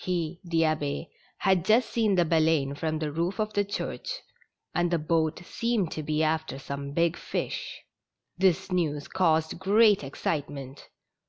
He, 0.00 0.40
the 0.42 0.64
Abbe, 0.64 1.08
had 1.36 1.64
just 1.64 1.90
seen 1.90 2.16
the 2.16 2.24
Baleine 2.24 2.74
from 2.74 2.98
the 2.98 3.12
roof 3.12 3.38
of 3.38 3.52
the 3.52 3.64
church, 3.64 4.22
and 4.74 4.90
the 4.90 4.98
boat 4.98 5.38
seemed 5.44 5.92
to 5.92 6.02
be 6.02 6.20
after 6.20 6.58
some 6.58 6.90
big 6.90 7.16
fish. 7.16 7.82
This 8.36 8.72
news 8.72 9.06
caused 9.06 9.60
great 9.60 10.02
excitement. 10.02 10.88